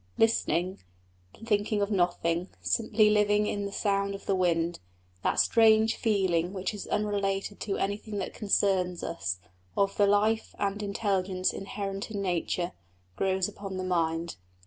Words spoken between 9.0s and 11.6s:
us, of the life and intelligence